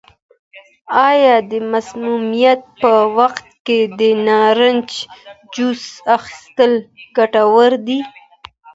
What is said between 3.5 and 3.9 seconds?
کې